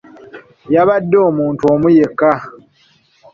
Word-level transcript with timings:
Yabadde 0.73 1.17
omuntu 1.29 1.63
omu 1.73 1.87
yekka. 1.97 2.33